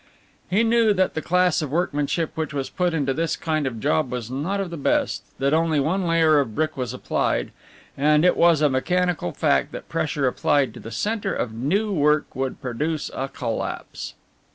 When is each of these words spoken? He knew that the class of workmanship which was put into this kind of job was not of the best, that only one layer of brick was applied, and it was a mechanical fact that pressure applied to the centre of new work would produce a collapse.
He 0.49 0.63
knew 0.63 0.93
that 0.95 1.13
the 1.13 1.21
class 1.21 1.61
of 1.61 1.69
workmanship 1.71 2.31
which 2.33 2.55
was 2.55 2.71
put 2.71 2.91
into 2.95 3.13
this 3.13 3.35
kind 3.35 3.67
of 3.67 3.79
job 3.79 4.11
was 4.11 4.31
not 4.31 4.59
of 4.59 4.71
the 4.71 4.75
best, 4.75 5.21
that 5.37 5.53
only 5.53 5.79
one 5.79 6.07
layer 6.07 6.39
of 6.39 6.55
brick 6.55 6.75
was 6.75 6.91
applied, 6.91 7.51
and 7.95 8.25
it 8.25 8.35
was 8.35 8.63
a 8.63 8.67
mechanical 8.71 9.31
fact 9.31 9.71
that 9.73 9.89
pressure 9.89 10.25
applied 10.25 10.73
to 10.73 10.79
the 10.79 10.89
centre 10.89 11.35
of 11.35 11.53
new 11.53 11.93
work 11.93 12.35
would 12.35 12.59
produce 12.63 13.11
a 13.13 13.27
collapse. 13.27 14.15